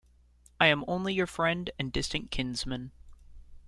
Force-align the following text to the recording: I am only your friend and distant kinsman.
I 0.59 0.65
am 0.65 0.83
only 0.87 1.13
your 1.13 1.27
friend 1.27 1.69
and 1.77 1.91
distant 1.93 2.31
kinsman. 2.31 2.91